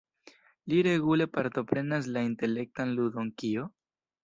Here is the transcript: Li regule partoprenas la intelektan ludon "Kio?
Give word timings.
Li 0.71 0.79
regule 0.87 1.27
partoprenas 1.35 2.09
la 2.17 2.25
intelektan 2.31 2.97
ludon 3.03 3.33
"Kio? 3.43 3.71